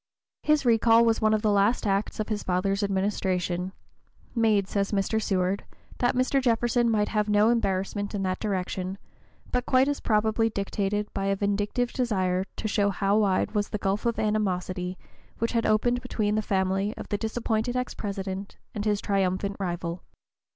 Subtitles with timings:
[0.41, 1.53] His recall was one of the (p.
[1.53, 3.71] 025) last acts of his father's administration,
[4.33, 5.21] made, says Mr.
[5.21, 5.63] Seward,
[5.99, 6.41] "that Mr.
[6.41, 8.97] Jefferson might have no embarrassment in that direction,"
[9.51, 13.77] but quite as probably dictated by a vindictive desire to show how wide was the
[13.77, 14.97] gulf of animosity
[15.37, 20.01] which had opened between the family of the disappointed ex President and his triumphant rival.